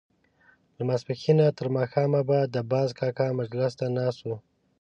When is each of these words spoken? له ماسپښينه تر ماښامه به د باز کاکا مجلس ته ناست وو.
له 0.77 0.81
ماسپښينه 0.89 1.45
تر 1.57 1.67
ماښامه 1.75 2.21
به 2.29 2.37
د 2.55 2.55
باز 2.71 2.89
کاکا 2.99 3.27
مجلس 3.39 3.71
ته 3.79 3.85
ناست 3.97 4.19
وو. 4.23 4.35